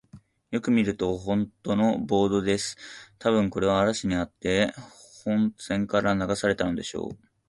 [0.49, 2.75] よく見ると、ほんとのボートです。
[3.19, 4.73] たぶん、これは嵐にあって
[5.23, 7.17] 本船から流されたのでしょう。